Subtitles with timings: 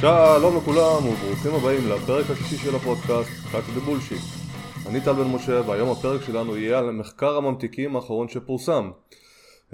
[0.00, 4.88] שלום לכולם וברוכים הבאים לפרק השישי של הפודקאסט Cut the Bullshit.
[4.88, 8.90] אני טל בן משה והיום הפרק שלנו יהיה על מחקר הממתיקים האחרון שפורסם.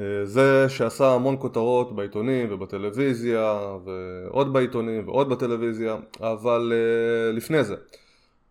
[0.00, 7.74] אה, זה שעשה המון כותרות בעיתונים ובטלוויזיה ועוד בעיתונים ועוד בטלוויזיה אבל אה, לפני זה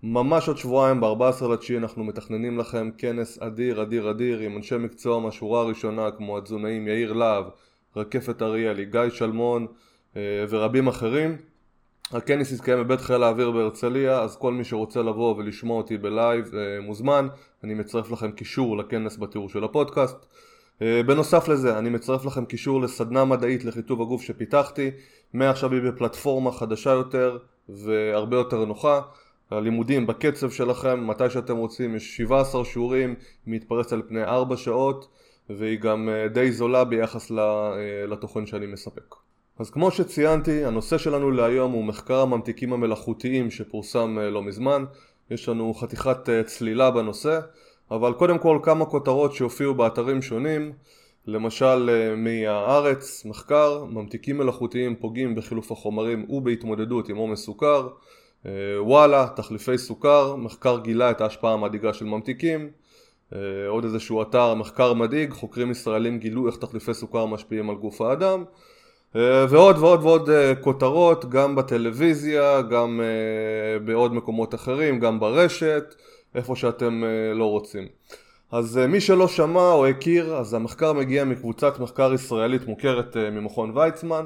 [0.03, 5.19] ממש עוד שבועיים ב-14 לתשיעי אנחנו מתכננים לכם כנס אדיר אדיר אדיר עם אנשי מקצוע
[5.19, 7.45] מהשורה הראשונה כמו התזונאים יאיר להב,
[7.95, 9.67] רקפת אריאלי, גיא שלמון
[10.15, 11.37] אה, ורבים אחרים
[12.11, 17.27] הכנס יתקיים בבית חיל האוויר בהרצליה אז כל מי שרוצה לבוא ולשמוע אותי בלייב מוזמן.
[17.63, 20.25] אני מצרף לכם קישור לכנס בתיאור של הפודקאסט.
[20.81, 24.91] אה, בנוסף לזה אני מצרף לכם קישור לסדנה מדעית לחיטוב הגוף שפיתחתי.
[25.33, 27.37] מעכשיו היא בפלטפורמה חדשה יותר
[27.69, 29.01] והרבה יותר נוחה.
[29.51, 35.07] הלימודים בקצב שלכם מתי שאתם רוצים יש 17 שיעורים היא מתפרסת על פני 4 שעות
[35.49, 37.37] והיא גם אה, די זולה ביחס אה,
[38.07, 39.15] לתוכן שאני מספק
[39.59, 44.85] אז כמו שציינתי הנושא שלנו להיום הוא מחקר הממתיקים המלאכותיים שפורסם לא מזמן.
[45.31, 47.39] יש לנו חתיכת צלילה בנושא
[47.91, 50.71] אבל קודם כל כמה כותרות שהופיעו באתרים שונים.
[51.27, 57.87] למשל אה, מהארץ, מחקר, ממתיקים מלאכותיים פוגעים בחילוף החומרים ובהתמודדות עם עומס סוכר.
[58.45, 62.69] אה, וואלה, תחליפי סוכר, מחקר גילה את ההשפעה המדאיגה של ממתיקים.
[63.33, 68.01] אה, עוד איזשהו אתר, מחקר מדאיג, חוקרים ישראלים גילו איך תחליפי סוכר משפיעים על גוף
[68.01, 68.43] האדם
[69.15, 70.29] ועוד ועוד ועוד
[70.61, 73.01] כותרות גם בטלוויזיה, גם
[73.85, 75.95] בעוד מקומות אחרים, גם ברשת
[76.35, 77.87] איפה שאתם אה, לא רוצים.
[78.51, 83.29] אז אה, מי שלא שמע או הכיר, אז המחקר מגיע מקבוצת מחקר ישראלית מוכרת אה,
[83.29, 84.25] ממכון ויצמן.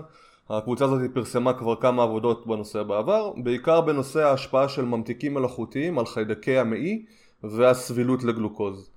[0.49, 6.05] הקבוצה הזאת פרסמה כבר כמה עבודות בנושא בעבר, בעיקר בנושא ההשפעה של ממתיקים מלאכותיים על
[6.05, 7.05] חיידקי המעי
[7.43, 8.89] והסבילות לגלוקוז.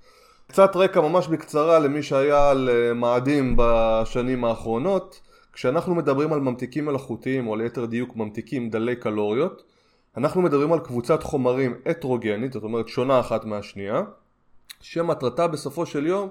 [0.47, 5.21] קצת רקע ממש בקצרה למי שהיה על מאדים בשנים האחרונות
[5.53, 9.62] כשאנחנו מדברים על ממתיקים מלאכותיים או ליתר דיוק ממתיקים דלי קלוריות
[10.16, 14.03] אנחנו מדברים על קבוצת חומרים הטרוגנית, זאת אומרת שונה אחת מהשנייה,
[14.81, 16.28] שמטרתה בסופו של יום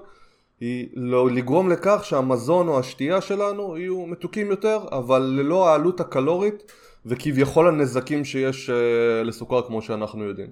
[0.60, 6.72] היא לא לגרום לכך שהמזון או השתייה שלנו יהיו מתוקים יותר, אבל ללא העלות הקלורית
[7.06, 8.72] וכביכול הנזקים שיש uh,
[9.26, 10.48] לסוכר כמו שאנחנו יודעים.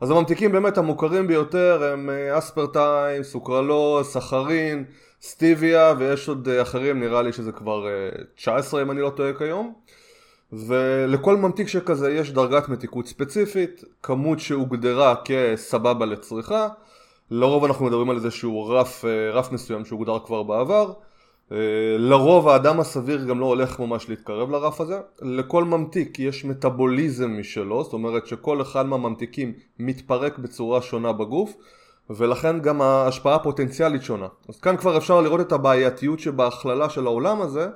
[0.00, 4.84] אז הממתיקים באמת המוכרים ביותר הם uh, אספרטיים, סוכרלוס, סחרין,
[5.22, 9.32] סטיביה ויש עוד uh, אחרים, נראה לי שזה כבר uh, 19 אם אני לא טועה
[9.32, 9.74] כיום.
[10.52, 16.68] ולכל ממתיק שכזה יש דרגת מתיקות ספציפית, כמות שהוגדרה כסבבה לצריכה,
[17.30, 20.92] לרוב אנחנו מדברים על איזשהו רף, אה, רף מסוים שהוגדר כבר בעבר,
[21.52, 21.56] אה,
[21.98, 27.84] לרוב האדם הסביר גם לא הולך ממש להתקרב לרף הזה, לכל ממתיק יש מטאבוליזם משלו,
[27.84, 31.56] זאת אומרת שכל אחד מהממתיקים מתפרק בצורה שונה בגוף
[32.16, 34.26] ולכן גם ההשפעה הפוטנציאלית שונה.
[34.48, 37.68] אז כאן כבר אפשר לראות את הבעייתיות שבהכללה של העולם הזה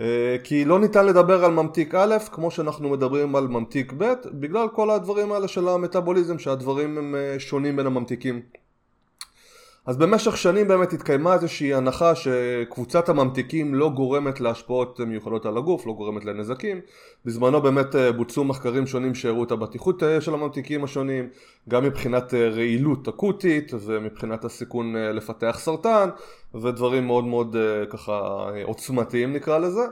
[0.00, 4.68] אה, כי לא ניתן לדבר על ממתיק א' כמו שאנחנו מדברים על ממתיק ב' בגלל
[4.68, 8.42] כל הדברים האלה של המטאבוליזם שהדברים הם אה, שונים בין הממתיקים
[9.86, 15.86] אז במשך שנים באמת התקיימה איזושהי הנחה שקבוצת הממתיקים לא גורמת להשפעות מיוחדות על הגוף,
[15.86, 16.80] לא גורמת לנזקים.
[17.24, 21.28] בזמנו באמת אה, בוצעו מחקרים שונים שהראו את הבטיחות אה, של הממתיקים השונים,
[21.68, 26.08] גם מבחינת אה, רעילות אקוטית ומבחינת הסיכון לפתח סרטן
[26.54, 27.56] ודברים מאוד מאוד
[27.90, 29.86] ככה עוצמתיים נקרא לזה.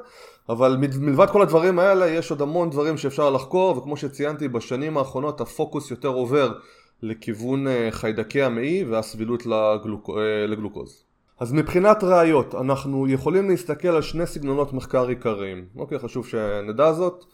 [0.49, 5.41] אבל מלבד כל הדברים האלה יש עוד המון דברים שאפשר לחקור וכמו שציינתי בשנים האחרונות
[5.41, 6.53] הפוקוס יותר עובר
[7.05, 10.11] לכיוון אה, חיידקי המעי והסבילות לגלוק...
[10.11, 11.05] אה, לגלוקוז.
[11.41, 15.65] אז מבחינת ראיות, אנחנו יכולים להסתכל על שני סגנונות מחקר עיקריים.
[15.77, 17.25] אוקיי, חשוב שנדע זאת.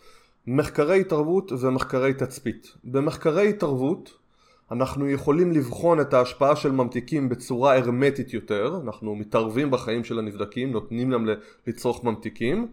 [0.47, 2.66] מחקרי התערבות ומחקרי תצפית.
[2.84, 4.16] במחקרי התערבות
[4.70, 10.72] אנחנו יכולים לבחון את ההשפעה של ממתיקים בצורה הרמטית יותר, אנחנו מתערבים בחיים של הנבדקים,
[10.72, 11.26] נותנים להם
[11.66, 12.69] לצרוך ממתיקים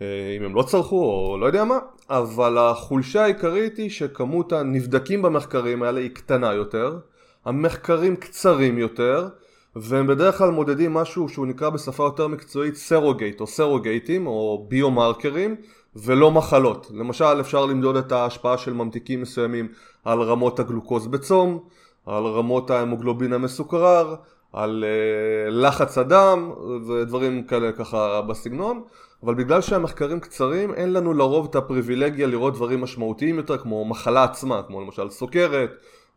[0.00, 1.78] אם הם לא צרכו או לא יודע מה,
[2.10, 6.98] אבל החולשה העיקרית היא שכמות הנבדקים במחקרים האלה היא קטנה יותר,
[7.44, 9.28] המחקרים קצרים יותר,
[9.76, 15.56] והם בדרך כלל מודדים משהו שהוא נקרא בשפה יותר מקצועית סרוגייט או סרוגייטים או ביומרקרים
[15.96, 16.90] ולא מחלות.
[16.94, 19.68] למשל אפשר למדוד את ההשפעה של ממתיקים מסוימים
[20.04, 21.58] על רמות הגלוקוז בצום,
[22.06, 24.14] על רמות ההמוגלובין המסוקרר,
[24.52, 26.52] על uh, לחץ הדם
[26.86, 28.82] ודברים כאלה ככה בסגנון
[29.22, 34.24] אבל בגלל שהמחקרים קצרים אין לנו לרוב את הפריבילגיה לראות דברים משמעותיים יותר כמו מחלה
[34.24, 35.70] עצמה כמו למשל סוכרת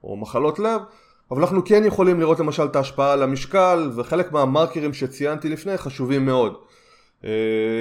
[0.04, 0.82] או מחלות לב
[1.32, 6.26] אבל אנחנו כן יכולים לראות למשל את ההשפעה על המשקל וחלק מהמרקרים שציינתי לפני חשובים
[6.26, 6.54] מאוד.
[7.22, 7.26] uh,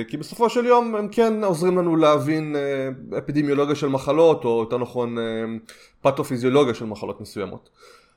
[0.08, 4.78] כי בסופו של יום הם כן עוזרים לנו להבין uh, אפידמיולוגיה של מחלות או יותר
[4.78, 5.20] נכון uh,
[6.02, 7.68] פתופיזיולוגיה של מחלות מסוימות.
[7.68, 8.07] אה,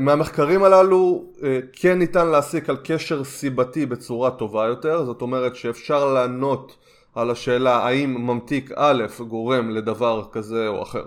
[0.00, 6.12] מהמחקרים הללו אה, כן ניתן להסיק על קשר סיבתי בצורה טובה יותר, זאת אומרת שאפשר
[6.12, 6.76] לענות
[7.14, 11.04] על השאלה האם ממתיק א' גורם לדבר כזה או אחר.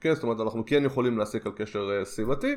[0.00, 2.54] כן, זאת אומרת אנחנו כן יכולים להסיק על קשר אה, סביבתי.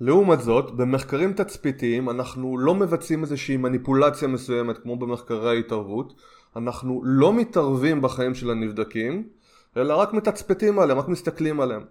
[0.00, 6.12] לעומת זאת, במחקרים תצפיתיים אנחנו לא מבצעים איזושהי מניפולציה מסוימת כמו במחקרי ההתערבות,
[6.56, 9.28] אנחנו לא מתערבים בחיים של הנבדקים,
[9.76, 11.82] אלא רק מתצפתים עליהם, רק מסתכלים עליהם.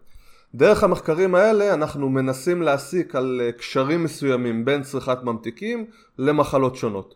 [0.55, 5.85] דרך המחקרים האלה אנחנו מנסים להסיק על אה, קשרים מסוימים בין צריכת ממתיקים
[6.17, 7.15] למחלות שונות.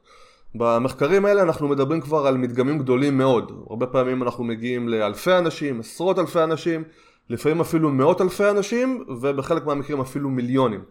[0.55, 5.79] במחקרים האלה אנחנו מדברים כבר על מדגמים גדולים מאוד, הרבה פעמים אנחנו מגיעים לאלפי אנשים,
[5.79, 6.83] עשרות אלפי אנשים,
[7.29, 10.83] לפעמים אפילו מאות אלפי אנשים ובחלק מהמקרים אפילו מיליונים.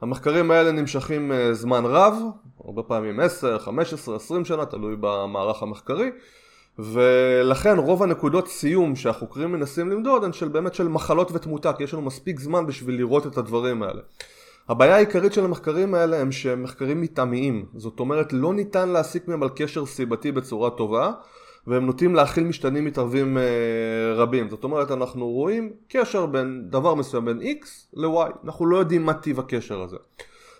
[0.00, 2.14] המחקרים האלה נמשכים אה, זמן רב,
[2.64, 6.10] הרבה פעמים 10, 15, 20 שנה, תלוי במערך המחקרי
[6.82, 11.94] ולכן רוב הנקודות סיום שהחוקרים מנסים למדוד הן של באמת של מחלות ותמותה כי יש
[11.94, 14.00] לנו מספיק זמן בשביל לראות את הדברים האלה.
[14.68, 19.42] הבעיה העיקרית של המחקרים האלה הם שהם מחקרים מטעמיים זאת אומרת לא ניתן להסיק מהם
[19.42, 21.12] על קשר סיבתי בצורה טובה
[21.66, 23.42] והם נוטים להכיל משתנים מתערבים אה,
[24.14, 29.06] רבים זאת אומרת אנחנו רואים קשר בין דבר מסוים בין x ל-y אנחנו לא יודעים
[29.06, 29.96] מה טיב הקשר הזה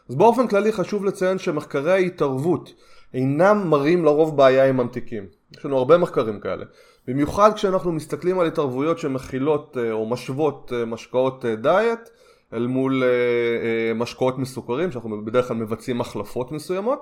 [0.09, 2.73] אז באופן כללי חשוב לציין שמחקרי ההתערבות
[3.15, 5.40] אינם מראים לרוב בעיה עם ממתיקים.
[5.59, 6.65] יש לנו הרבה מחקרים כאלה.
[7.07, 12.11] במיוחד כשאנחנו מסתכלים על התערבויות שמכילות אה, או משוות אה, משקאות אה, דיאט
[12.53, 13.03] אל מול
[13.95, 16.99] משקאות מסוכרים, שאנחנו בדרך כלל מבצעים החלפות מסוימות.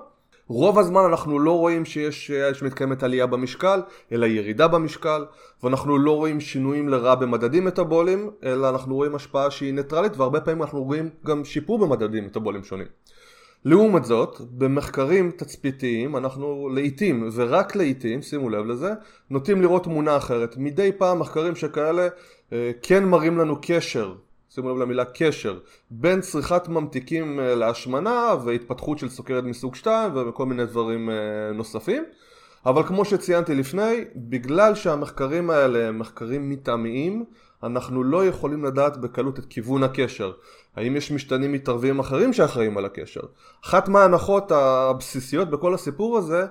[0.47, 3.81] רוב הזמן אנחנו לא רואים שיש מתקיימת עלייה במשקל,
[4.11, 5.25] אלא ירידה במשקל,
[5.63, 10.61] ואנחנו לא רואים שינויים לרעה במדדים מטאבוליים, אלא אנחנו רואים השפעה שהיא ניטרלית, והרבה פעמים
[10.61, 12.87] אנחנו רואים גם שיפור במדדים מטאבוליים שונים.
[13.65, 18.93] לעומת זאת, במחקרים תצפיתיים אנחנו לעיתים ורק לעיתים, שימו לב לזה,
[19.29, 20.57] נוטים לראות תמונה אחרת.
[20.57, 22.07] מדי פעם מחקרים שכאלה
[22.53, 24.15] אה, כן מראים לנו קשר,
[24.49, 25.59] שימו לב למילה קשר,
[25.91, 31.15] בין צריכת ממתיקים אה, להשמנה והתפתחות של סוכרת מסוג 2 וכל מיני דברים אה,
[31.53, 32.03] נוספים.
[32.65, 37.25] אבל כמו שציינתי לפני, בגלל שהמחקרים האלה הם מחקרים מטעמיים,
[37.63, 40.31] אנחנו לא יכולים לדעת בקלות את כיוון הקשר.
[40.75, 43.21] האם יש משתנים מתערבים אחרים שאחראים על הקשר?
[43.65, 46.45] אחת מההנחות הבסיסיות בכל הסיפור הזה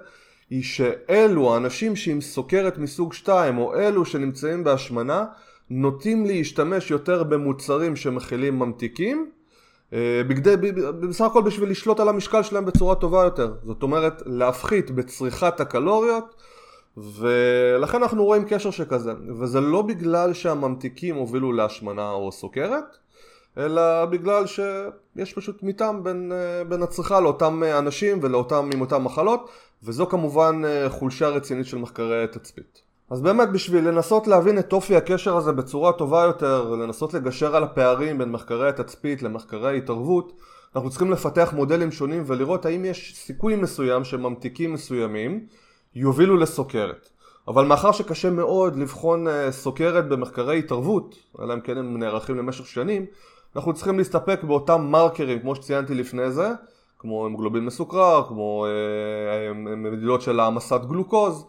[0.50, 5.24] היא שאלו האנשים שעם סוכרת מסוג 2 או אלו שנמצאים בהשמנה
[5.70, 9.30] נוטים להשתמש יותר במוצרים שמכילים ממתיקים
[9.92, 10.72] אה, בגדי,
[11.08, 16.34] בסך הכל בשביל לשלוט על המשקל שלהם בצורה טובה יותר זאת אומרת להפחית בצריכת הקלוריות
[16.96, 22.96] ולכן אנחנו רואים קשר שכזה וזה לא בגלל שהממתיקים הובילו להשמנה או סוכרת
[23.58, 29.04] אלא בגלל שיש פשוט מטעם בין, אה, בין הצריכה לאותם אה, אנשים ולאותם עם אותם
[29.04, 29.50] מחלות
[29.82, 32.82] וזו כמובן אה, חולשה רצינית של מחקרי תצפית.
[33.10, 37.64] אז באמת בשביל לנסות להבין את אופי הקשר הזה בצורה טובה יותר, לנסות לגשר על
[37.64, 40.32] הפערים בין מחקרי התצפית למחקרי ההתערבות,
[40.76, 45.46] אנחנו צריכים לפתח מודלים שונים ולראות האם יש סיכוי מסוים שממתיקים מסוימים
[45.94, 47.08] יובילו לסוכרת.
[47.48, 53.06] אבל מאחר שקשה מאוד לבחון סוכרת במחקרי התערבות, אלא אם כן הם נערכים למשך שנים,
[53.56, 56.48] אנחנו צריכים להסתפק באותם מרקרים כמו שציינתי לפני זה,
[56.98, 61.46] כמו המגלובין מסוכרר, כמו אה, מדידות של העמסת גלוקוז,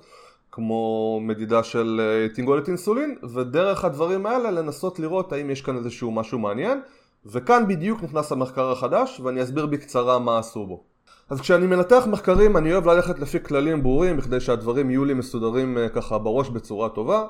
[0.51, 6.11] כמו מדידה של אה, תינגולת אינסולין, ודרך הדברים האלה לנסות לראות האם יש כאן איזשהו
[6.11, 6.81] משהו מעניין,
[7.25, 10.83] וכאן בדיוק נכנס המחקר החדש, ואני אסביר בקצרה מה עשו בו.
[11.29, 15.77] אז כשאני מנתח מחקרים אני אוהב ללכת לפי כללים ברורים בכדי שהדברים יהיו לי מסודרים
[15.95, 17.23] ככה בראש בצורה טובה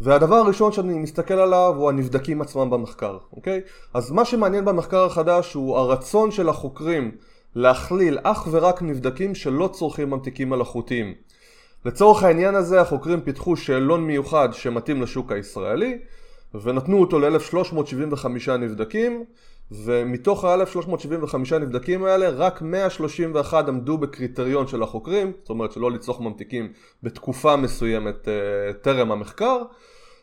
[0.00, 3.60] והדבר הראשון שאני מסתכל עליו הוא הנבדקים עצמם במחקר, אוקיי?
[3.94, 7.10] אז מה שמעניין במחקר החדש הוא הרצון של החוקרים
[7.54, 11.14] להכליל אך ורק נבדקים שלא צורכים ממתיקים מלאכותיים.
[11.84, 15.98] לצורך העניין הזה החוקרים פיתחו שאלון מיוחד שמתאים לשוק הישראלי
[16.62, 19.24] ונתנו אותו ל-1375 נבדקים
[19.70, 26.72] ומתוך ה-1375 נבדקים האלה רק 131 עמדו בקריטריון של החוקרים זאת אומרת שלא לצרוך ממתיקים
[27.02, 29.62] בתקופה מסוימת uh, טרם המחקר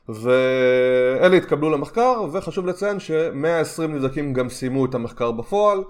[0.09, 5.83] ואלה התקבלו למחקר וחשוב לציין ש-120 נבדקים גם סיימו את המחקר בפועל.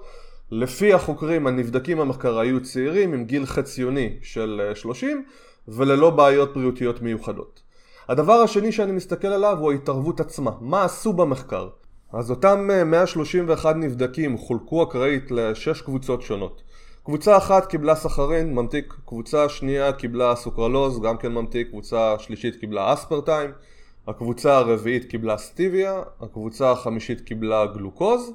[0.52, 5.24] לפי החוקרים הנבדקים במחקר היו צעירים עם גיל חציוני של 30 אה,
[5.68, 7.62] וללא בעיות בריאותיות מיוחדות.
[8.10, 10.52] הדבר השני שאני מסתכל עליו הוא ההתערבות עצמה.
[10.62, 11.70] מה עשו במחקר
[12.13, 16.62] אז אותם 131 אה, נבדקים חולקו אקראית לשש קבוצות שונות.
[17.03, 22.93] קבוצה אחת קיבלה סחרין, ממתיק, קבוצה שנייה קיבלה סוכרלוז, גם כן ממתיק, קבוצה שלישית קיבלה
[22.93, 23.51] אספרטיים,
[24.08, 28.32] הקבוצה הרביעית קיבלה סטיביה, הקבוצה החמישית קיבלה גלוקוז,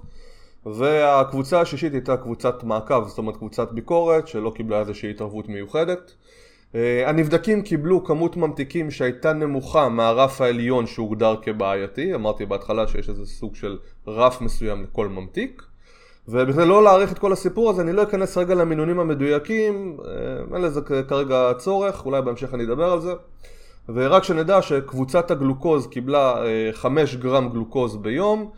[0.66, 6.12] והקבוצה השישית הייתה קבוצת מעקב, זאת אומרת קבוצת ביקורת שלא קיבלה איזושהי התערבות מיוחדת.
[6.74, 13.26] אה, הנבדקים קיבלו כמות ממתיקים שהייתה נמוכה מהרף העליון שהוגדר כבעייתי, אמרתי בהתחלה שיש איזה
[13.26, 15.62] סוג של רף מסוים לכל ממתיק.
[16.28, 20.62] ובכדי לא להעריך את כל הסיפור הזה אני לא אכנס רגע למינונים המדויקים, אה, אין
[20.62, 23.12] לזה כרגע צורך, אולי בהמשך אני אדבר על זה.
[23.94, 28.50] ורק שנדע שקבוצת הגלוקוז קיבלה 5 גרם גלוקוז ביום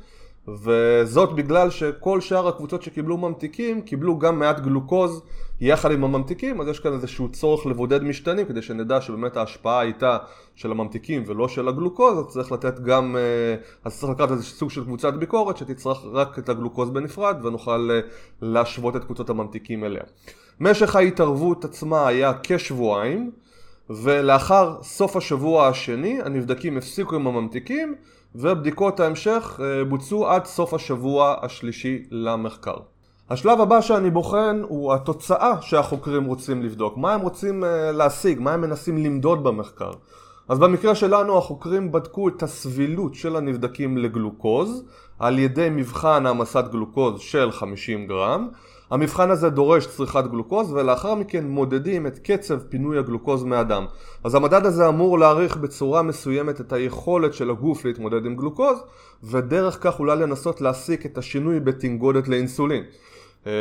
[0.49, 5.23] וזאת בגלל שכל שאר הקבוצות שקיבלו ממתיקים קיבלו גם מעט גלוקוז
[5.61, 10.19] יחד עם הממתיקים אז יש כאן איזשהו צורך לבודד משתנים כדי שנדע שבאמת ההשפעה הייתה
[10.55, 14.71] של הממתיקים ולא של הגלוקוז אז צריך לתת גם אה, אז צריך לקחת איזה סוג
[14.71, 18.01] של קבוצת ביקורת שתצטרך רק את הגלוקוז בנפרד ונוכל אה,
[18.43, 20.03] להשוות את קבוצות הממתיקים אליה
[20.61, 23.31] משך ההתערבות עצמה היה כשבועיים
[23.91, 27.95] ולאחר סוף השבוע השני הנבדקים הפסיקו עם הממתיקים
[28.35, 32.77] ובדיקות ההמשך אה, בוצעו עד סוף השבוע השלישי למחקר.
[33.31, 38.53] השלב הבא שאני בוחן הוא התוצאה שהחוקרים רוצים לבדוק, מה הם רוצים אה, להשיג, מה
[38.53, 39.91] הם מנסים למדוד במחקר.
[40.49, 44.85] אז במקרה שלנו החוקרים בדקו את הסבילות של הנבדקים לגלוקוז
[45.19, 48.49] על ידי מבחן העמסת גלוקוז של 50 גרם
[48.91, 53.87] המבחן הזה דורש צריכת גלוקוז ולאחר מכן מודדים את קצב פינוי הגלוקוז מהדם.
[54.25, 58.79] אז המדד הזה אמור להעריך בצורה מסוימת את היכולת של הגוף להתמודד עם גלוקוז
[59.25, 62.83] ודרך כך אולי לנסות להסיק את השינוי בתנגודת לאינסולין.
[63.47, 63.53] אה,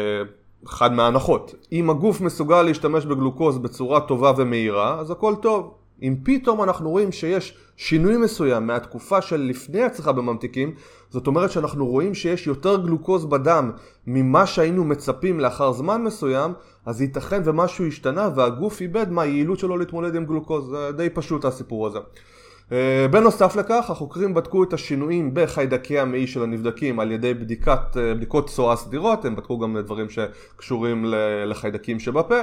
[0.65, 1.55] אחד מההנחות.
[1.71, 5.73] אם הגוף מסוגל להשתמש בגלוקוז בצורה טובה ומהירה אז הכל טוב.
[6.01, 10.73] אם פתאום אנחנו רואים שיש שינוי מסוים מהתקופה של לפני הצריכה בממתיקים,
[11.09, 13.71] זאת אומרת שאנחנו רואים שיש יותר גלוקוז בדם
[14.07, 16.53] ממה שהיינו מצפים לאחר זמן מסוים,
[16.85, 21.87] אז ייתכן ומשהו השתנה והגוף איבד מהיעילות שלו להתמודד עם גלוקוז, זה די פשוט הסיפור
[21.87, 21.99] הזה.
[22.71, 28.13] אה, בנוסף לכך, החוקרים בדקו את השינויים בחיידקי המעי של הנבדקים על ידי בדיקת, אה,
[28.13, 31.05] בדיקות צואה סדירות, הם בדקו גם דברים שקשורים
[31.45, 32.39] לחיידקים שבפה.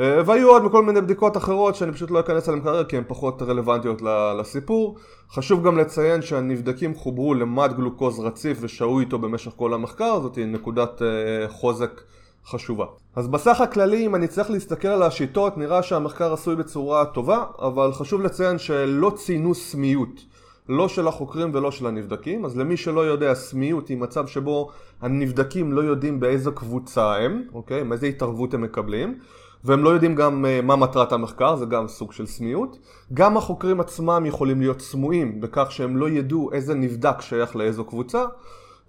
[0.00, 3.04] אה, והיו עוד מכל מיני בדיקות אחרות שאני פשוט לא אכנס אליהן כרגע כי הן
[3.06, 4.02] פחות רלוונטיות
[4.40, 4.98] לסיפור.
[5.30, 11.02] חשוב גם לציין שהנבדקים חוברו למד גלוקוז רציף ושהו איתו במשך כל המחקר, זאת נקודת
[11.48, 12.00] חוזק
[12.46, 12.86] חשובה.
[13.16, 17.92] אז בסך הכללי אם אני צריך להסתכל על השיטות נראה שהמחקר עשוי בצורה טובה אבל
[17.92, 20.24] חשוב לציין שלא ציינו סמיות
[20.68, 24.70] לא של החוקרים ולא של הנבדקים אז למי שלא יודע סמיות היא מצב שבו
[25.00, 27.82] הנבדקים לא יודעים באיזו קבוצה הם, אוקיי?
[27.82, 29.18] מאיזה התערבות הם מקבלים
[29.64, 32.78] והם לא יודעים גם אה, מה מטרת המחקר, זה גם סוג של סמיות.
[33.14, 38.24] גם החוקרים עצמם יכולים להיות סמויים בכך שהם לא ידעו איזה נבדק שייך לאיזו קבוצה,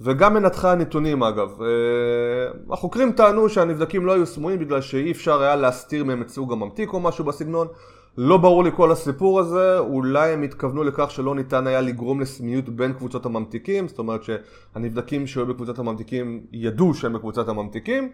[0.02, 1.62] וגם מנתחי הנתונים אגב.
[1.62, 1.68] אה,
[2.74, 6.94] החוקרים טענו שהנבדקים לא היו סמויים בגלל שאי אפשר היה להסתיר מהם את סוג הממתיק
[6.94, 7.68] או משהו בסגנון.
[8.18, 12.70] לא ברור לי כל הסיפור הזה, אולי הם התכוונו לכך שלא ניתן היה לגרום לסמיות
[12.70, 18.10] בין קבוצות הממתיקים, זאת אומרת שהנבדקים שהיו בקבוצת הממתיקים ידעו שהם בקבוצת הממתיקים,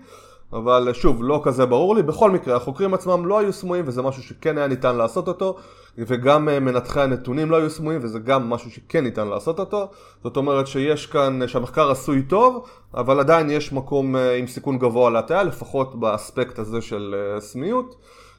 [0.54, 2.04] אבל שוב, לא כזה ברור לי.
[2.04, 5.58] בכל מקרה, החוקרים עצמם לא היו סמויים וזה משהו שכן היה ניתן לעשות אותו,
[5.98, 9.90] וגם אה, מנתחי הנתונים לא היו סמויים וזה גם משהו שכן ניתן לעשות אותו.
[10.24, 15.10] זאת אומרת שיש כאן, שהמחקר עשוי טוב, אבל עדיין יש מקום אה, עם סיכון גבוה
[15.10, 17.96] להטעיה, לפחות באספקט הזה של אה, סמיות.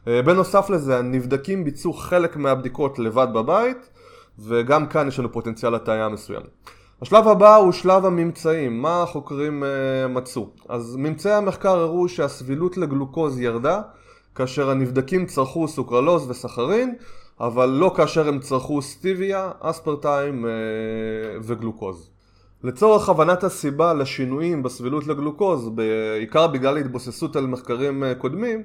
[0.07, 3.91] בנוסף לזה, הנבדקים ביצעו חלק מהבדיקות לבד בבית,
[4.39, 6.43] וגם כאן יש לנו פוטנציאל הטעיה מסוים.
[7.03, 9.65] השלב הבא הוא שלב הממצאים, מה החוקרים
[10.09, 10.49] מצאו.
[10.69, 13.81] אז ממצאי המחקר הראו שהסבילות לגלוקוז ירדה
[14.35, 16.95] כאשר הנבדקים צרכו סוכרלוז וסחרין,
[17.41, 20.49] אבל לא כאשר הם צרכו סטיביה, אספרטיים uh,
[21.43, 22.11] וגלוקוז.
[22.65, 28.63] לצורך הבנת הסיבה לשינויים בסבילות לגלוקוז, בעיקר בגלל התבוססות על מחקרים uh, קודמים,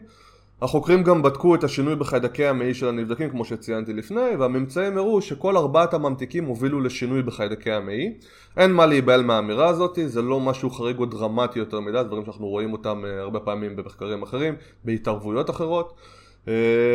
[0.61, 5.57] החוקרים גם בדקו את השינוי בחיידקי המעי של הנבדקים כמו שציינתי לפני והממצאים הראו שכל
[5.57, 8.13] ארבעת הממתיקים הובילו לשינוי בחיידקי המעי
[8.57, 12.47] אין מה להיבהל מהאמירה הזאת, זה לא משהו חריג או דרמטי יותר מדי, דברים שאנחנו
[12.47, 16.22] רואים אותם אה, הרבה פעמים במחקרים אחרים, בהתערבויות אחרות אה,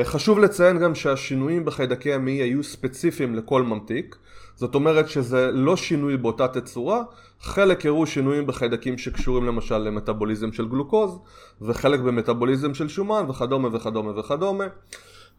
[0.04, 4.16] חשוב לציין גם שהשינויים בחיידקי המעי היו ספציפיים לכל ממתיק
[4.58, 7.02] זאת אומרת שזה לא שינוי באותה תצורה,
[7.40, 11.18] חלק הראו שינויים בחיידקים שקשורים למשל למטאבוליזם של גלוקוז,
[11.62, 14.64] וחלק במטאבוליזם של שומן וכדומה וכדומה וכדומה,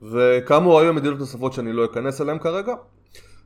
[0.01, 2.74] וכאמור היו מדינות נוספות שאני לא אכנס אליהן כרגע.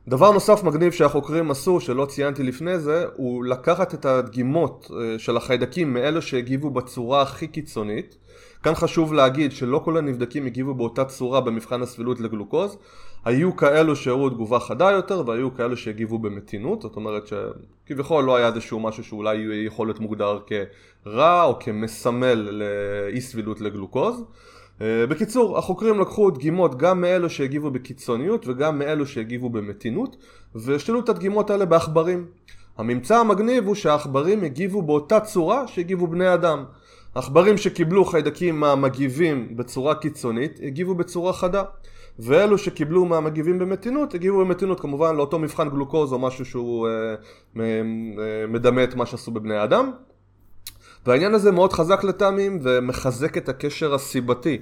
[0.08, 5.36] דבר נוסף מגניב שהחוקרים עשו, שלא ציינתי לפני זה, הוא לקחת את הדגימות אה, של
[5.36, 8.16] החיידקים מאלו שהגיבו בצורה הכי קיצונית.
[8.64, 12.76] כאן חשוב להגיד שלא כל הנבדקים הגיבו באותה צורה במבחן הסבילות לגלוקוז.
[13.24, 18.46] היו כאלו שהראו תגובה חדה יותר והיו כאלו שהגיבו במתינות, זאת אומרת שכביכול לא היה
[18.46, 24.22] איזשהו משהו שאולי יכול להיות מוגדר כרע או כמסמל לאי סבילות לגלוקוז.
[24.80, 30.16] אה, בקיצור, החוקרים לקחו דגימות גם מאלו שהגיבו בקיצוניות וגם מאלו שהגיבו במתינות
[30.54, 32.26] והשתילו את הדגימות האלה בעכברים.
[32.78, 36.64] הממצא המגניב הוא שהעכברים הגיבו באותה צורה שהגיבו בני אדם.
[37.14, 41.62] עכברים שקיבלו חיידקים מהמגיבים בצורה קיצונית הגיבו בצורה חדה.
[42.18, 47.14] ואלו שקיבלו מהמגיבים במתינות הגיבו במתינות כמובן לאותו מבחן גלוקוז או משהו שהוא אה,
[47.60, 47.82] אה,
[48.48, 49.90] מדמה את מה שעשו בבני אדם
[51.06, 54.58] והעניין הזה מאוד חזק לטעמים ומחזק את הקשר הסיבתי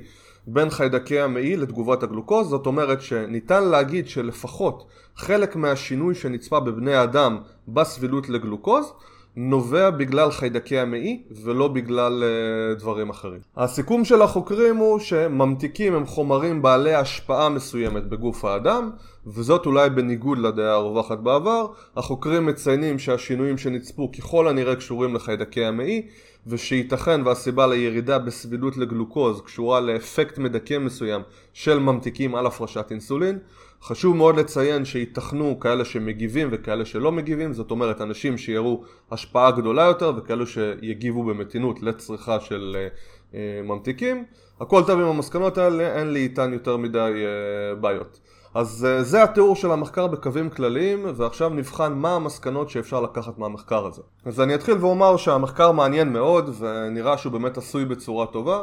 [0.46, 7.38] בין חיידקי המעי לתגובת הגלוקוז, זאת אומרת שניתן להגיד שלפחות חלק מהשינוי שנצפה בבני אדם
[7.68, 8.92] בסבילות לגלוקוז
[9.36, 13.40] נובע בגלל חיידקי המעי ולא בגלל uh, דברים אחרים.
[13.56, 18.90] הסיכום של החוקרים הוא שממתיקים הם חומרים בעלי השפעה מסוימת בגוף האדם
[19.26, 21.66] וזאת אולי בניגוד לדעה הרווחת בעבר.
[21.96, 26.06] החוקרים מציינים שהשינויים שנצפו ככל הנראה קשורים לחיידקי המעי
[26.46, 31.22] ושייתכן והסיבה לירידה בסבילות לגלוקוז קשורה לאפקט מדכא מסוים
[31.52, 33.38] של ממתיקים על הפרשת אינסולין.
[33.84, 39.82] חשוב מאוד לציין שייתכנו כאלה שמגיבים וכאלה שלא מגיבים, זאת אומרת אנשים שיראו השפעה גדולה
[39.82, 44.24] יותר וכאלה שיגיבו במתינות לצריכה של uh, uh, ממתיקים.
[44.60, 48.20] הכל טוב עם המסקנות האלה, אין לי איתן יותר מדי uh, בעיות.
[48.54, 53.86] אז uh, זה התיאור של המחקר בקווים כלליים, ועכשיו נבחן מה המסקנות שאפשר לקחת מהמחקר
[53.86, 54.02] הזה.
[54.24, 58.62] אז אני אתחיל ואומר שהמחקר מעניין מאוד, ונראה שהוא באמת עשוי בצורה טובה.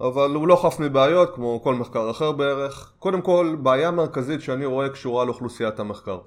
[0.00, 2.92] אבל הוא לא חף מבעיות כמו כל מחקר אחר בערך.
[2.98, 6.18] קודם כל, בעיה מרכזית שאני רואה קשורה לאוכלוסיית המחקר.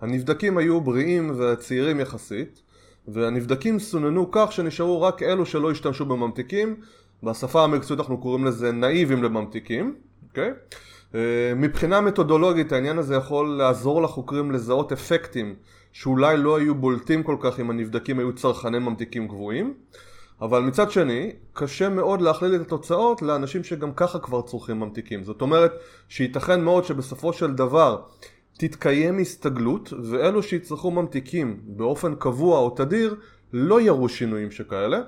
[0.00, 2.62] הנבדקים היו בריאים וצעירים יחסית,
[3.08, 6.76] והנבדקים סוננו כך שנשארו רק אלו שלא השתמשו בממתיקים,
[7.22, 9.94] בשפה המקצועית אנחנו קוראים לזה נאיבים לממתיקים,
[10.28, 10.50] אוקיי?
[10.50, 11.14] Okay?
[11.56, 15.54] מבחינה מתודולוגית העניין הזה יכול לעזור לחוקרים לזהות אפקטים
[15.92, 19.74] שאולי לא היו בולטים כל כך אם הנבדקים היו צרכני ממתיקים גבוהים
[20.40, 25.24] אבל מצד שני, קשה מאוד להכליל את התוצאות לאנשים שגם ככה כבר צורכים ממתיקים.
[25.24, 25.72] זאת אומרת
[26.08, 28.02] שייתכן מאוד שבסופו של דבר
[28.58, 33.16] תתקיים הסתגלות, ואלו שיצרכו ממתיקים באופן קבוע או תדיר
[33.52, 35.00] לא יראו שינויים שכאלה.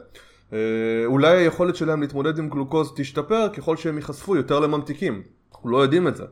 [0.53, 0.59] אה,
[1.05, 5.23] אולי היכולת שלהם להתמודד עם גלוקוז תשתפר ככל שהם ייחשפו יותר לממתיקים.
[5.55, 6.25] אנחנו לא יודעים את זה.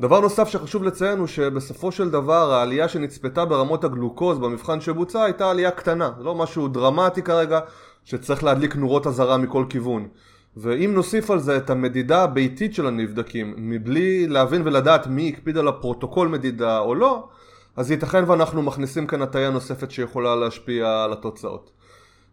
[0.00, 5.50] דבר נוסף שחשוב לציין הוא שבסופו של דבר העלייה שנצפתה ברמות הגלוקוז במבחן שבוצע הייתה
[5.50, 7.60] עלייה קטנה, זה לא משהו דרמטי כרגע,
[8.06, 10.08] שצריך להדליק נורות אזהרה מכל כיוון.
[10.56, 15.68] ואם נוסיף על זה את המדידה הביתית של הנבדקים, מבלי להבין ולדעת מי הקפיד על
[15.68, 17.28] הפרוטוקול מדידה או לא,
[17.76, 21.70] אז ייתכן ואנחנו מכניסים כאן הטעיה נוספת שיכולה להשפיע על התוצאות.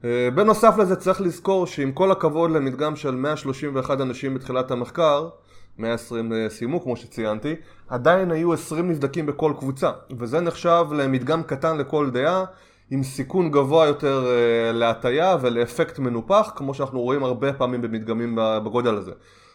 [0.04, 5.30] אה, בנוסף לזה צריך לזכור שעם כל הכבוד למדגם של 131 אנשים בתחילת המחקר,
[5.78, 7.56] 120 אה, סיימו כמו שציינתי,
[7.88, 12.46] עדיין היו 20 נבדקים בכל קבוצה, וזה נחשב למדגם קטן לכל דעה
[12.94, 18.96] עם סיכון גבוה יותר אה, להטייה ולאפקט מנופח, כמו שאנחנו רואים הרבה פעמים במדגמים בגודל
[18.96, 19.12] הזה.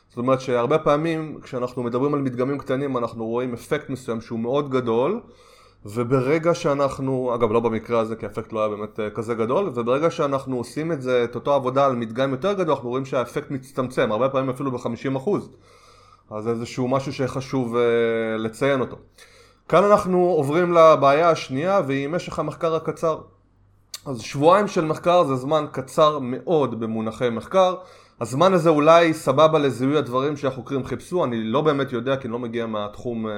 [0.09, 4.70] זאת אומרת שהרבה פעמים כשאנחנו מדברים על מדגמים קטנים אנחנו רואים אפקט מסוים שהוא מאוד
[4.70, 5.20] גדול
[5.87, 10.11] וברגע שאנחנו, אגב לא במקרה הזה כי האפקט לא היה באמת אה, כזה גדול וברגע
[10.11, 14.12] שאנחנו עושים את זה, את אותו עבודה על מדגם יותר גדול אנחנו רואים שהאפקט מצטמצם,
[14.12, 15.31] הרבה פעמים אפילו ב-50%
[16.31, 17.79] אז זה איזשהו משהו שחשוב uh,
[18.38, 18.96] לציין אותו
[19.68, 23.20] כאן אנחנו עוברים לבעיה השנייה והיא משך המחקר הקצר.
[24.07, 27.74] אז שבועיים של מחקר זה זמן קצר מאוד במונחי מחקר.
[28.20, 32.38] הזמן הזה אולי סבבה לזיהוי הדברים שהחוקרים חיפשו, אני לא באמת יודע כי אני לא
[32.38, 33.31] מגיע מהתחום uh,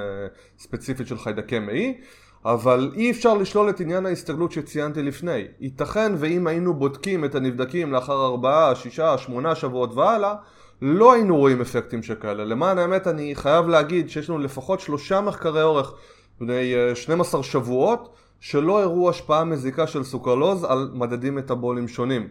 [0.59, 1.97] ספציפית של חיידקי מעי,
[2.45, 5.43] אבל אי אפשר לשלול את עניין ההסתגלות שציינתי לפני.
[5.59, 10.35] ייתכן ואם היינו בודקים את הנבדקים לאחר ארבעה, שישה, שמונה שבועות והלאה,
[10.81, 12.45] לא היינו רואים אפקטים שכאלה.
[12.45, 15.93] למען האמת אני חייב להגיד שיש לנו לפחות שלושה מחקרי אורך
[16.39, 22.27] בני 12 אה, שבועות שלא הראו השפעה מזיקה של סוכרלוז על מדדים מטאבוליים שונים.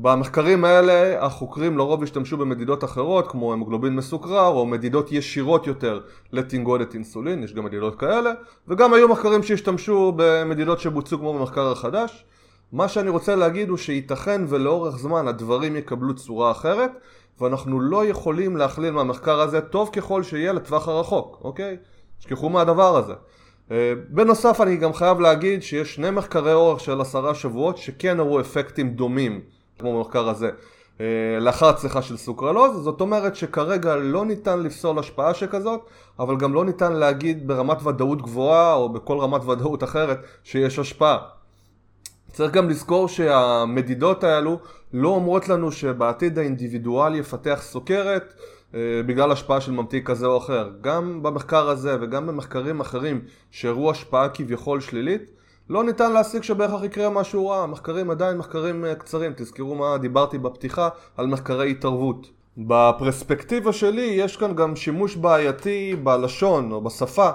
[0.00, 6.00] במחקרים האלה החוקרים לרוב השתמשו במדידות אחרות כמו המוגלובין מסוכרר או מדידות ישירות יותר
[6.32, 8.32] לתנגודת אינסולין, יש גם מדידות כאלה
[8.68, 12.24] וגם היו מחקרים שהשתמשו במדידות שבוצעו כמו במחקר החדש
[12.72, 16.90] מה שאני רוצה להגיד הוא שייתכן ולאורך זמן הדברים יקבלו צורה אחרת
[17.40, 21.76] ואנחנו לא יכולים להכליל מהמחקר הזה טוב ככל שיהיה לטווח הרחוק, אוקיי?
[22.18, 23.12] תשכחו מהדבר הזה.
[23.70, 28.40] אה, בנוסף אני גם חייב להגיד שיש שני מחקרי אורך של עשרה שבועות שכן הראו
[28.40, 29.40] אפקטים דומים
[29.78, 30.50] כמו במחקר הזה.
[31.00, 31.06] אה,
[31.40, 35.80] לאחר צריכה של סוכרלוז זאת אומרת שכרגע לא ניתן לפסול השפעה שכזאת
[36.18, 41.18] אבל גם לא ניתן להגיד ברמת ודאות גבוהה או בכל רמת ודאות אחרת שיש השפעה.
[42.32, 44.58] צריך גם לזכור שהמדידות האלו
[44.92, 48.34] לא אומרות לנו שבעתיד האינדיבידואל יפתח סוכרת
[48.74, 50.70] בגלל השפעה של ממתיק כזה או אחר.
[50.80, 55.30] גם במחקר הזה וגם במחקרים אחרים שהראו השפעה כביכול שלילית,
[55.70, 57.62] לא ניתן להסיק שבהכרח יקרה משהו רע.
[57.62, 59.32] המחקרים עדיין מחקרים אה, קצרים.
[59.36, 62.30] תזכרו מה דיברתי בפתיחה על מחקרי התערבות.
[62.58, 67.30] בפרספקטיבה שלי יש כאן גם שימוש בעייתי בלשון או בשפה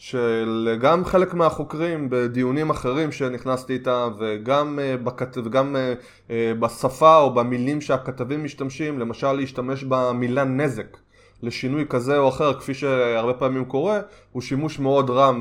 [0.00, 5.38] של גם חלק מהחוקרים בדיונים אחרים שנכנסתי איתם וגם, אה, בכת...
[5.44, 5.94] וגם אה,
[6.30, 10.96] אה, בשפה או במילים שהכתבים משתמשים, למשל להשתמש במילה נזק
[11.42, 14.00] לשינוי כזה או אחר כפי שהרבה פעמים קורה,
[14.32, 15.32] הוא שימוש מאוד רע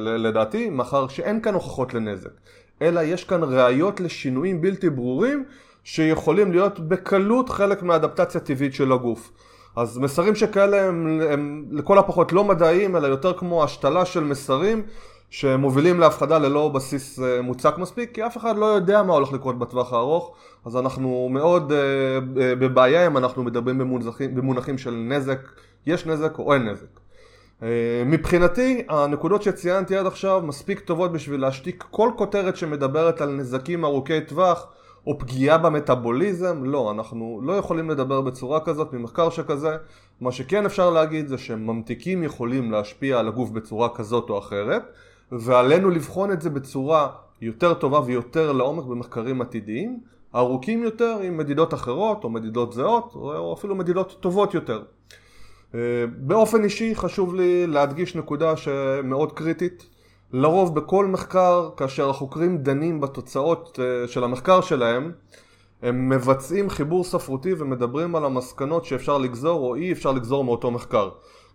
[0.00, 2.30] לדעתי, מאחר שאין כאן הוכחות לנזק,
[2.82, 5.44] אלא יש כאן ראיות לשינויים בלתי ברורים
[5.84, 9.32] שיכולים להיות בקלות חלק מהאדפטציה טבעית של הגוף.
[9.76, 14.82] אז מסרים שכאלה הם, הם לכל הפחות לא מדעיים, אלא יותר כמו השתלה של מסרים
[15.30, 19.58] שמובילים להפחדה ללא בסיס אה, מוצק מספיק, כי אף אחד לא יודע מה הולך לקרות
[19.58, 20.34] בטווח הארוך,
[20.64, 21.74] אז אנחנו מאוד uh,
[22.34, 25.38] בבעיה אם אנחנו מדברים במונחים, במונחים של נזק,
[25.86, 26.86] יש נזק או אין נזק.
[27.60, 27.64] Uh,
[28.06, 34.20] מבחינתי, הנקודות שציינתי עד עכשיו מספיק טובות בשביל להשתיק כל כותרת שמדברת על נזקים ארוכי
[34.20, 34.66] טווח
[35.06, 39.76] או פגיעה במטאבוליזם, לא, אנחנו לא יכולים לדבר בצורה כזאת ממחקר שכזה.
[40.20, 44.82] מה שכן אפשר להגיד זה שממתיקים יכולים להשפיע על הגוף בצורה כזאת או אחרת,
[45.32, 47.08] ועלינו לבחון את זה בצורה
[47.42, 50.00] יותר טובה ויותר לעומק במחקרים עתידיים,
[50.34, 54.82] ארוכים יותר עם מדידות אחרות או מדידות זהות או אפילו מדידות טובות יותר.
[55.74, 55.80] אה,
[56.18, 59.86] באופן אישי חשוב לי להדגיש נקודה שמאוד קריטית
[60.36, 65.12] לרוב בכל מחקר, כאשר החוקרים דנים בתוצאות אה, של המחקר שלהם,
[65.82, 71.10] הם מבצעים חיבור ספרותי ומדברים על המסקנות שאפשר לגזור או אי אפשר לגזור מאותו מחקר.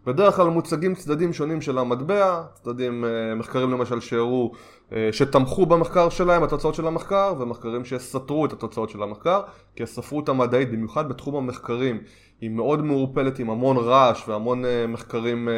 [0.05, 4.51] בדרך כלל מוצגים צדדים שונים של המטבע, צדדים, אה, מחקרים למשל שהראו,
[4.91, 9.41] אה, שתמכו במחקר שלהם, התוצאות של המחקר, ומחקרים שסתרו את התוצאות של המחקר,
[9.75, 12.01] כי הספרות המדעית, במיוחד בתחום המחקרים,
[12.41, 15.49] היא מאוד מעורפלת עם המון רעש והמון מחקרים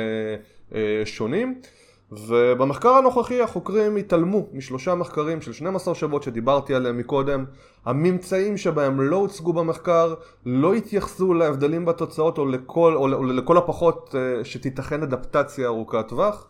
[1.06, 1.62] שונים.
[2.12, 7.46] ובמחקר הנוכחי החוקרים התעלמו משלושה מחקרים של 12 שבועות שדיברתי עליהם מקודם
[7.86, 10.14] הממצאים שבהם לא הוצגו במחקר
[10.46, 16.48] לא התייחסו להבדלים בתוצאות או לכל, או, לכל הפחות אה, שתיתכן אדפטציה ארוכת טווח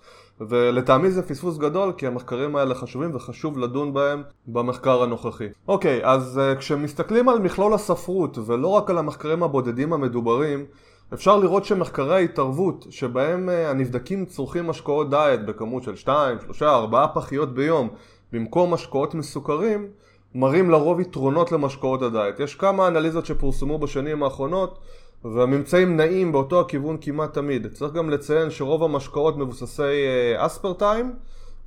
[0.50, 5.48] ולטעמי זה פספוס גדול כי המחקרים האלה חשובים וחשוב לדון בהם במחקר הנוכחי.
[5.68, 10.66] אוקיי, אז uh, כשמסתכלים על מכלול הספרות ולא רק על המחקרים הבודדים המדוברים
[11.14, 17.06] אפשר לראות שמחקרי ההתערבות שבהם אה, הנבדקים צורכים משקאות דיאט בכמות של 2, 3, 4
[17.14, 17.90] פחיות ביום
[18.32, 19.88] במקום משקאות מסוכרים
[20.36, 22.40] מראים לרוב יתרונות למשקאות הדיאט.
[22.40, 24.80] יש כמה אנליזות שפורסמו בשנים האחרונות
[25.26, 27.68] והממצאים נעים באותו הכיוון כמעט תמיד.
[27.74, 31.14] צריך גם לציין שרוב המשקאות מבוססי אה, אספרטיים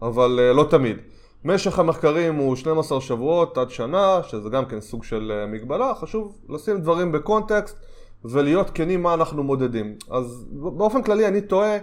[0.03, 0.97] אבל אה, לא תמיד.
[1.45, 6.81] משך המחקרים הוא 12 שבועות עד שנה, שזה גם כן סוג של מגבלה, חשוב לשים
[6.81, 7.77] דברים בקונטקסט
[8.25, 9.95] ולהיות כנים מה אנחנו מודדים.
[10.11, 11.79] אז באופן כללי אני תוהה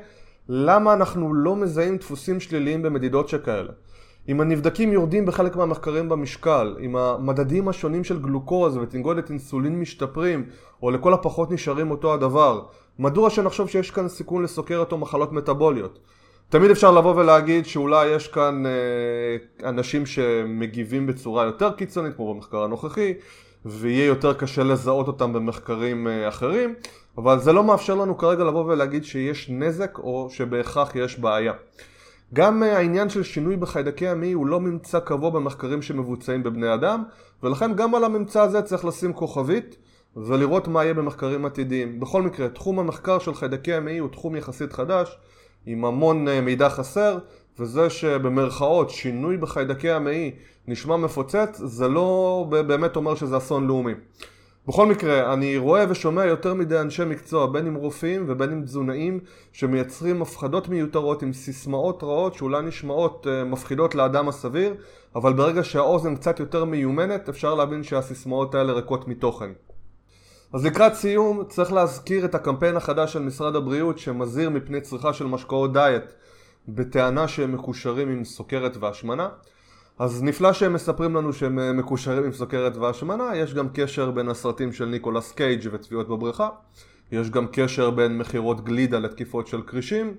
[0.50, 3.72] למה אנחנו לא מזהים דפוסים שליליים במדידות שכאלה.
[4.30, 10.46] אם הנבדקים יורדים בחלק מהמחקרים במשקל, אם המדדים השונים של גלוקוז ותנגודת אינסולין משתפרים,
[10.84, 12.62] או לכל הפחות נשארים אותו הדבר,
[13.00, 16.00] מדוע שנחשוב שיש כאן סיכון לסוכרת או מחלות מטבוליות?
[16.50, 22.64] תמיד אפשר לבוא ולהגיד שאולי יש כאן אה, אנשים שמגיבים בצורה יותר קיצונית, כמו במחקר
[22.64, 23.14] הנוכחי,
[23.66, 26.74] ויהיה יותר קשה לזהות אותם במחקרים אה, אחרים,
[27.18, 31.54] אבל זה לא מאפשר לנו כרגע לבוא ולהגיד שיש נזק או שבהכרח יש בעיה.
[32.34, 37.04] גם אה, העניין של שינוי בחיידקי המעי הוא לא ממצא קבוע במחקרים שמבוצעים בבני אדם,
[37.44, 39.76] ולכן גם על הממצא הזה צריך לשים כוכבית
[40.16, 42.00] ולראות מה יהיה במחקרים עתידיים.
[42.00, 45.18] בכל מקרה, תחום המחקר של חיידקי המעי הוא תחום יחסית חדש,
[45.66, 47.18] עם המון אה, מידע חסר,
[47.60, 50.32] וזה שבמרכאות שינוי בחיידקי המעי
[50.68, 53.94] נשמע מפוצץ, זה לא באמת אומר שזה אסון לאומי.
[54.68, 59.20] בכל מקרה, אני רואה ושומע יותר מדי אנשי מקצוע, בין אם רופאים ובין אם תזונאים,
[59.52, 64.76] שמייצרים הפחדות מיותרות עם סיסמאות רעות שאולי נשמעות uh, מפחידות לאדם הסביר,
[65.16, 69.50] אבל ברגע שהאוזן קצת יותר מיומנת, אפשר להבין שהסיסמאות האלה ריקות מתוכן.
[70.54, 75.26] אז לקראת סיום, צריך להזכיר את הקמפיין החדש של משרד הבריאות שמזהיר מפני צריכה של
[75.26, 76.14] משקאות דיאט
[76.68, 79.30] בטענה שהם מקושרים עם סוכרת והשמנה.
[80.02, 84.30] אז נפלא שהם מספרים לנו שהם אה, מקושרים עם סוכרת והשמנה, יש גם קשר בין
[84.30, 86.50] הסרטים של ניקולס קייג' וטביעות בבריכה,
[87.12, 90.16] יש גם קשר בין מכירות גלידה לתקיפות של כרישים,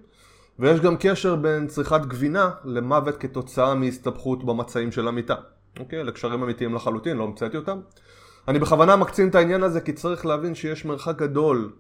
[0.59, 5.35] ויש גם קשר בין צריכת גבינה למוות כתוצאה מהסתבכות במצעים של המיטה.
[5.79, 6.01] אוקיי?
[6.01, 7.81] אלה קשרים אמיתיים לחלוטין, לא המצאתי אותם.
[8.49, 11.73] אני בכוונה מקצין את העניין הזה כי צריך להבין שיש מרחק גדול,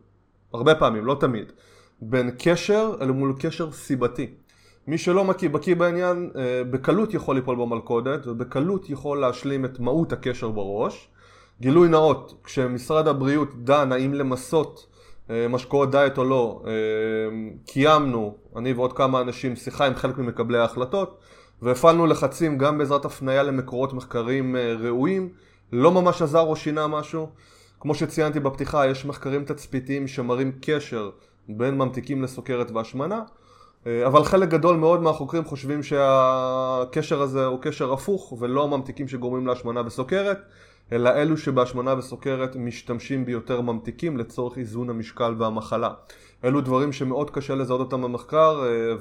[0.53, 1.53] הרבה פעמים, לא תמיד,
[2.01, 4.35] בין קשר אל מול קשר סיבתי.
[4.87, 10.51] מי שלא בקיא בעניין, אה, בקלות יכול ליפול במלכודת ובקלות יכול להשלים את מהות הקשר
[10.51, 11.09] בראש.
[11.61, 14.87] גילוי נאות, כשמשרד הבריאות דן האם למסות
[15.31, 16.73] אה, משקאות דיאט או לא, אה,
[17.66, 21.18] קיימנו, אני ועוד כמה אנשים, שיחה עם חלק ממקבלי ההחלטות
[21.62, 25.29] והפעלנו לחצים גם בעזרת הפנייה למקורות מחקרים ראויים,
[25.73, 27.29] לא ממש עזר או שינה משהו.
[27.81, 31.11] כמו שציינתי בפתיחה, יש מחקרים תצפיתיים שמראים קשר
[31.49, 33.23] בין ממתיקים לסוכרת והשמנה
[33.87, 39.83] אבל חלק גדול מאוד מהחוקרים חושבים שהקשר הזה הוא קשר הפוך ולא הממתיקים שגורמים להשמנה
[39.87, 40.38] וסוכרת
[40.92, 45.90] אלא אלו שבהשמנה וסוכרת משתמשים ביותר ממתיקים לצורך איזון המשקל והמחלה.
[46.45, 48.95] אלו דברים שמאוד קשה לזהות אותם במחקר אה,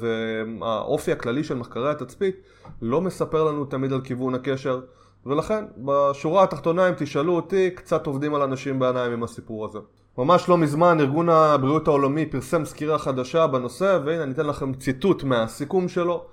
[0.60, 2.36] והאופי הכללי של מחקרי התצפית
[2.82, 4.82] לא מספר לנו תמיד על כיוון הקשר
[5.26, 9.80] ולכן בשורה התחתונה אם תשאלו אותי קצת עובדים על אנשים בעיניים עם הסיפור הזה.
[10.18, 15.24] ממש לא מזמן ארגון הבריאות העולמי פרסם סקירה חדשה בנושא והנה אני אתן לכם ציטוט
[15.24, 16.26] מהסיכום שלו.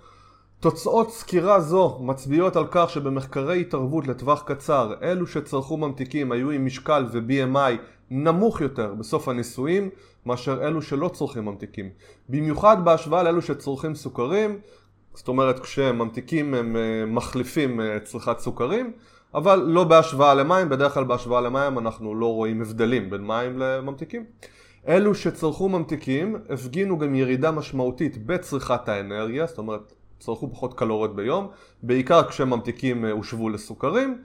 [0.61, 6.67] תוצאות סקירה זו מצביעות על כך שבמחקרי התערבות לטווח קצר אלו שצרכו ממתיקים היו עם
[6.67, 7.73] משקל ו-BMI
[8.11, 9.91] נמוך יותר בסוף הניסויים
[10.27, 11.89] מאשר אלו שלא צורכים ממתיקים.
[12.29, 14.59] במיוחד בהשוואה לאלו שצורכים סוכרים
[15.15, 18.93] זאת אומרת כשממתיקים הם אה, מחליפים אה, צריכת סוכרים
[19.35, 24.25] אבל לא בהשוואה למים, בדרך כלל בהשוואה למים אנחנו לא רואים הבדלים בין מים לממתיקים.
[24.89, 31.49] אלו שצרכו ממתיקים הפגינו גם ירידה משמעותית בצריכת האנרגיה, זאת אומרת צרכו פחות קלוריות ביום,
[31.83, 34.19] בעיקר כשממתיקים אה, הושבו לסוכרים.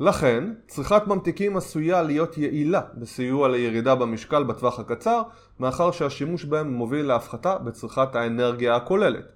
[0.00, 5.22] לכן, צריכת ממתיקים עשויה להיות יעילה בסיוע לירידה במשקל בטווח הקצר,
[5.60, 9.32] מאחר שהשימוש בהם מוביל להפחתה בצריכת האנרגיה הכוללת.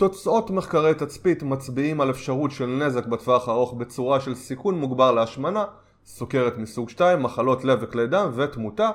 [0.00, 5.64] תוצאות מחקרי תצפית מצביעים על אפשרות של נזק בטווח הארוך בצורה של סיכון מוגבר להשמנה,
[6.06, 8.90] סוכרת מסוג 2, מחלות לב וכלי דם ותמותה.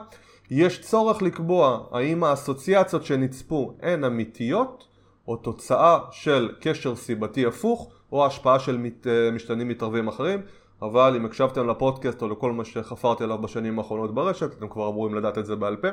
[0.51, 4.87] יש צורך לקבוע האם האסוציאציות שנצפו הן אמיתיות
[5.27, 10.41] או תוצאה של קשר סיבתי הפוך או השפעה של אה, משתנים מתערבים אחרים
[10.81, 15.15] אבל אם הקשבתם לפודקאסט או לכל מה שחפרתי עליו בשנים האחרונות ברשת אתם כבר אמורים
[15.15, 15.87] לדעת את זה בעל פה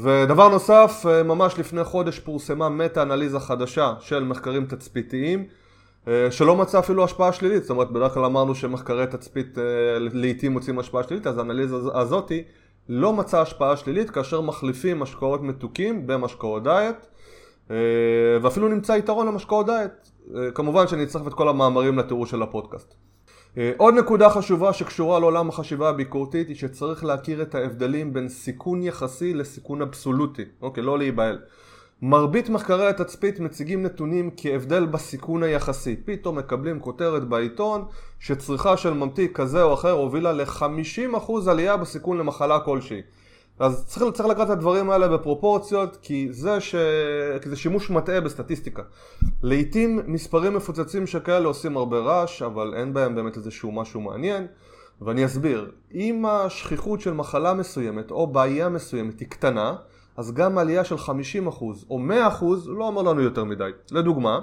[0.00, 5.44] ודבר נוסף, אה, ממש לפני חודש פורסמה מטה-אנליזה חדשה של מחקרים תצפיתיים
[6.08, 9.64] אה, שלא מצא אפילו השפעה שלילית, זאת אומרת בדרך כלל אמרנו שמחקרי תצפית אה,
[9.98, 12.42] לעיתים מוצאים השפעה שלילית, אז האנליזה הזאתי
[12.88, 17.06] לא מצאה השפעה שלילית כאשר מחליפים משקאות מתוקים במשקאות דיאט
[18.42, 20.08] ואפילו נמצא יתרון למשקאות דיאט.
[20.54, 22.94] כמובן שאני אצטרף את כל המאמרים לתיאור של הפודקאסט.
[23.58, 28.82] אה, עוד נקודה חשובה שקשורה לעולם החשיבה הביקורתית היא שצריך להכיר את ההבדלים בין סיכון
[28.82, 31.38] יחסי לסיכון אבסולוטי, אוקיי, לא להיבהל.
[32.02, 35.96] מרבית מחקרי התצפית מציגים נתונים כהבדל בסיכון היחסי.
[36.04, 37.84] פתאום מקבלים כותרת בעיתון
[38.20, 43.02] שצריכה של ממתיק כזה או אחר הובילה ל-50% עלייה בסיכון למחלה כלשהי.
[43.58, 46.74] אז צריך, צריך לקראת את הדברים האלה בפרופורציות כי זה, ש...
[47.42, 48.82] כי זה שימוש מטעה בסטטיסטיקה.
[49.42, 54.46] לעיתים מספרים מפוצצים שכאלה עושים הרבה רעש אבל אין בהם באמת איזשהו משהו מעניין
[55.02, 55.70] ואני אסביר.
[55.94, 59.76] אם השכיחות של מחלה מסוימת או בעיה מסוימת היא קטנה
[60.16, 61.08] אז גם עלייה של 50%
[61.90, 62.00] או
[62.40, 63.70] 100% לא אומר לנו יותר מדי.
[63.90, 64.38] לדוגמה,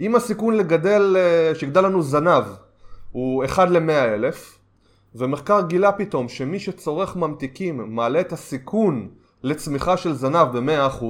[0.00, 2.44] אם הסיכון לגדל, אה, שיגדל לנו זנב
[3.12, 4.55] הוא 1 ל-100 אלף
[5.18, 9.08] ומחקר גילה פתאום שמי שצורך ממתיקים מעלה את הסיכון
[9.42, 11.04] לצמיחה של זנב ב-100%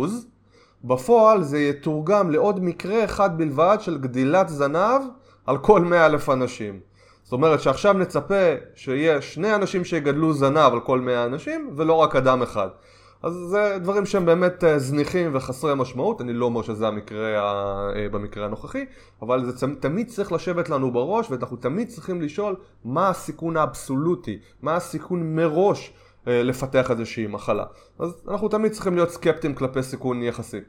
[0.84, 5.02] בפועל זה יתורגם לעוד מקרה אחד בלבד של גדילת זנב
[5.46, 6.80] על כל 100 אלף אנשים.
[7.22, 12.16] זאת אומרת שעכשיו נצפה שיהיה שני אנשים שיגדלו זנב על כל 100 אנשים ולא רק
[12.16, 12.68] אדם אחד.
[13.26, 17.38] אז זה דברים שהם באמת אה, זניחים וחסרי משמעות, אני לא אומר שזה המקרה
[17.96, 18.84] אה, במקרה הנוכחי,
[19.22, 24.76] אבל זה תמיד צריך לשבת לנו בראש ואנחנו תמיד צריכים לשאול מה הסיכון האבסולוטי, מה
[24.76, 25.92] הסיכון מראש
[26.28, 27.64] אה, לפתח איזושהי מחלה.
[27.98, 30.60] אז אנחנו תמיד צריכים להיות סקפטיים כלפי סיכון יחסי.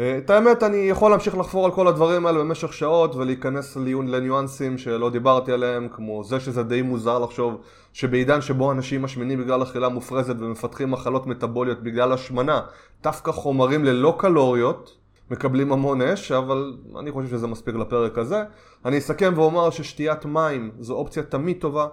[0.00, 4.78] אה, את האמת אני יכול להמשיך לחפור על כל הדברים האלה במשך שעות ולהיכנס לניואנסים
[4.78, 7.60] שלא דיברתי עליהם כמו זה שזה די מוזר לחשוב
[7.92, 12.60] שבעידן שבו אנשים משמינים בגלל אכילה מופרזת ומפתחים מחלות מטבוליות בגלל השמנה
[13.02, 14.96] דווקא חומרים ללא קלוריות
[15.30, 18.42] מקבלים המון אש אבל אני חושב שזה מספיק לפרק הזה.
[18.84, 21.86] אני אסכם ואומר ששתיית מים זו אופציה תמיד טובה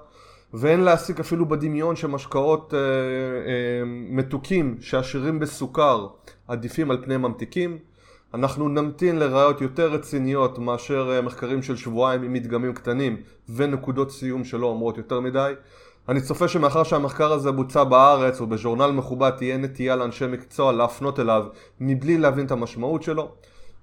[0.53, 6.07] ואין להסיק אפילו בדמיון שמשקאות אה, אה, מתוקים שעשירים בסוכר
[6.47, 7.77] עדיפים על פני ממתיקים
[8.33, 14.43] אנחנו נמתין לראיות יותר רציניות מאשר אה, מחקרים של שבועיים עם מדגמים קטנים ונקודות סיום
[14.43, 15.53] שלא אומרות יותר מדי.
[16.09, 21.19] אני צופה שמאחר שהמחקר הזה בוצע בארץ או בז'ורנל מכובד תהיה נטייה לאנשי מקצוע להפנות
[21.19, 21.45] אליו
[21.79, 23.31] מבלי להבין את המשמעות שלו.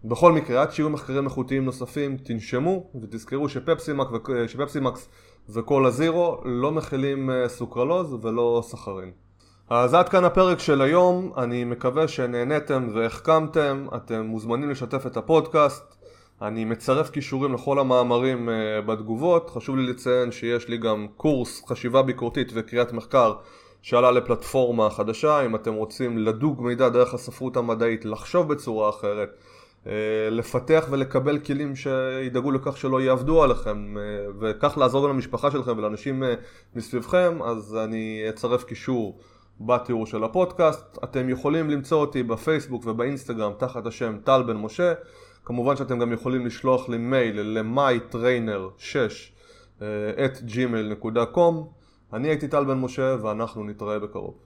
[0.05, 4.49] בכל מקרה, עד שיהיו מחקרים איכותיים נוספים, תנשמו ותזכרו שפפסימקס, ו...
[4.49, 5.09] שפפסימקס
[5.49, 9.28] וכל הזירו לא מכילים אה, סוכרלוז ולא סחרין.
[9.71, 15.97] אז עד כאן הפרק של היום, אני מקווה שנהניתם והחכמתם, אתם מוזמנים לשתף את הפודקאסט,
[16.43, 22.03] אני מצרף קישורים לכל המאמרים uh, בתגובות, חשוב לי לציין שיש לי גם קורס חשיבה
[22.03, 23.35] ביקורתית וקריאת מחקר
[23.83, 29.29] שעלה לפלטפורמה חדשה, אם אתם רוצים לדוג מידע דרך הספרות המדעית, לחשוב בצורה אחרת,
[29.85, 29.89] uh,
[30.31, 34.01] לפתח ולקבל כלים שידאגו לכך שלא יעבדו עליכם uh,
[34.41, 36.23] וכך לעזור למשפחה שלכם ולאנשים
[36.77, 39.19] מסביבכם, אז אני אצרף קישור
[39.61, 40.99] בתיאור של הפודקאסט.
[41.05, 44.93] אתם יכולים למצוא אותי בפייסבוק ובאינסטגרם תחת השם טל בן משה.
[45.45, 49.83] כמובן שאתם גם יכולים לשלוח לי מייל ל-mytrainer6
[50.25, 51.55] את gmail.com.
[52.13, 54.35] אני הייתי טל בן משה ואנחנו נתראה בקרוב.